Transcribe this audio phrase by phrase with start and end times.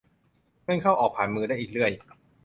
[0.65, 1.91] เงินเข้าออกผ่านมือได้อีกเรื่อย